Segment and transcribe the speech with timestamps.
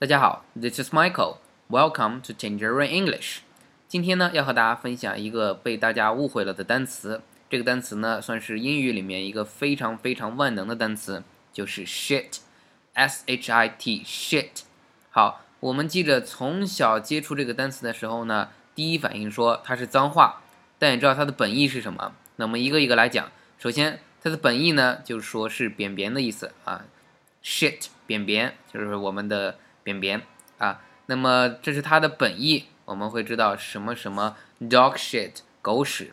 [0.00, 1.36] 大家好，This is Michael.
[1.68, 3.40] Welcome to Tangerine English.
[3.86, 7.20] 今天呢，要和大家分享一个被大家误会了的单词。
[7.50, 14.62] 这个单词呢，算是英语里面一个非常非常万能的单词，就是 shit，s h i t shit。
[15.10, 20.40] 好，我们记着从小接触这个单词的时候呢，第一反应说它是脏话，
[20.78, 22.14] 但你知道它的本意是什么？
[22.36, 23.30] 那我们一个一个来讲。
[23.58, 26.86] 首先，它的本意呢，就是说是便便的意思啊
[27.44, 29.58] ，shit 便便就是我们的。
[29.90, 30.22] 便便
[30.58, 36.12] 啊，那么这是它的本意，我们会知道什么什么 dog shit 狗屎，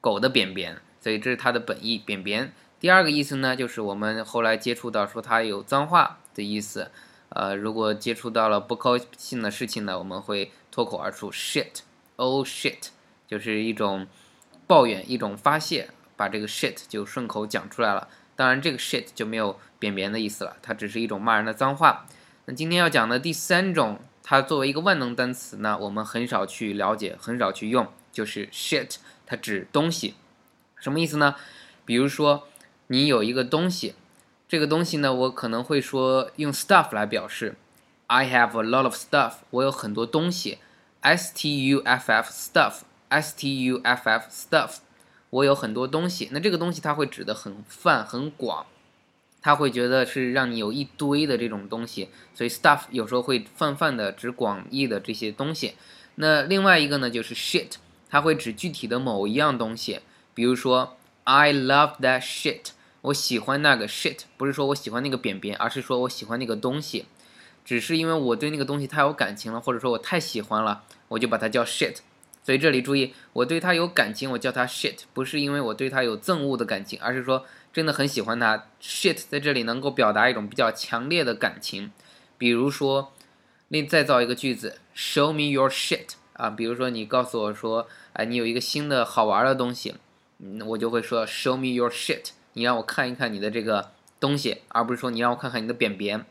[0.00, 2.52] 狗的便便，所以这是它的本意便便。
[2.80, 6.90] 第二个意思呢，就是我们后来接触到说它有脏话的意思，
[7.30, 12.88] 呃，如果接触到了不高兴的事情呢，我们会脱口而出 shit，oh shit，
[13.26, 14.06] 就是一种
[14.66, 18.08] 抱怨，一种发泄，把这个 shit 就顺口讲出来了。
[18.36, 22.06] 当然，这个 shit 就没有便便的意思了，它只是一种骂人的脏话。
[22.48, 30.14] 那今天要讲的第三种，它作为一个万能单词呢，我们很少去了解，很少去用，就是 shit，它指东西，
[30.78, 31.34] 什么意思呢？
[31.84, 32.46] 比如说
[32.86, 33.96] 你有一个东西，
[34.48, 37.56] 这个东西呢，我可能会说用 stuff 来表示
[38.06, 40.58] ，I have a lot of stuff，我有很多东西
[41.00, 44.76] ，s t u f f stuff，s t u f f stuff，
[45.30, 48.66] 我有很多东西，那这个东西它会指的很泛很广。
[49.46, 55.74] 他会觉得是让你有一堆的这种东西，所以 stuff 有时候会泛泛的指广义的这些东西。
[56.16, 57.74] 那另外一个呢，就是 shit，
[58.10, 60.00] 它会指具体的某一样东西。
[60.34, 62.70] 比如说，I love that shit，
[63.02, 67.04] 我喜欢那个 shit，不是说我喜欢那个扁扁，而是说我喜欢那个东西。
[67.64, 71.98] 只是因为我对那个东西太有感情了，或者说我太喜欢了，我就把它叫 shit。
[72.46, 78.66] 所以这里注意，我对它有感情，我叫它 shit，不是因为我对它有憎恶的感情，而是说真的很喜欢它。
[78.80, 81.90] shit 在这里能够表达一种比较强烈的感情。
[82.38, 83.12] 比如说，
[83.66, 89.96] 另再造一个句子，show me your shit 啊，比如说你告诉我说，哎，你有一个新的好玩的东西，
[90.38, 93.90] 嗯，我就会说 show me your shit，你让我看一看你的这个
[94.20, 96.24] 东西，而不是说你让我看看你的便便。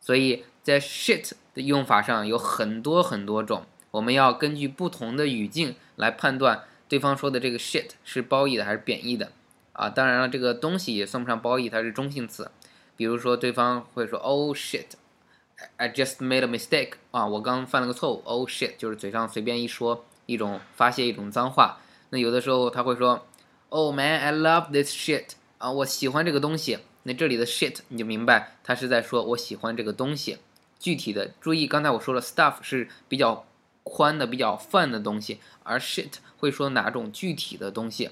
[0.00, 3.66] 所以在 shit 的用法上有很多很多种。
[3.90, 9.32] 我们要根据不同的语境来判断对方说的这个 shit 是褒义的还是贬义的
[9.72, 9.88] 啊。
[9.88, 12.50] 当然了，这个东西也算不上褒义，它是中性词。
[12.96, 18.22] 比如说，对方会说 Oh shit，I just made a mistake 啊，我刚犯了个错误。
[18.24, 21.80] Oh shit 就是嘴上随便一说，一种发泄一种脏话。
[22.10, 23.26] 那有的时候他会说
[23.70, 26.78] Oh man，I love this shit 啊，我喜欢这个东西。
[27.04, 30.38] 那这里的 shit 你就明白，他是在说我喜欢这个东西。
[30.78, 33.44] 具体的注意，刚才我说了，stuff 是比较。
[33.88, 38.10] 宽的比较泛的东西，而 shit 会说哪种具体的东西。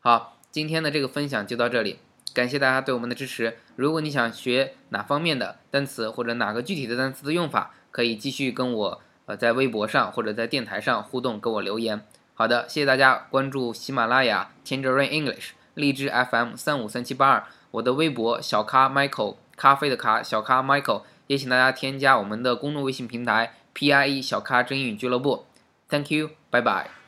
[0.00, 1.98] 好，今天的这个分享就到这里，
[2.32, 3.58] 感谢大家对我们的支持。
[3.76, 12.04] 如果你想学哪方面的单词或者哪个具体的单词的用法，可以继续跟我呃在微博上或者在电台上互动，给我留言。
[12.34, 23.54] 好的，谢谢大家关注喜马拉雅 Tangerine English 荔枝 FM 三五三七八二，我的微博小咖 Michael 咖啡的咖小咖 Michael，也请大家添加我们的公众微信平台。
[23.74, 25.44] PIE 小咖真英语俱乐部
[25.88, 26.99] ，Thank you，拜拜。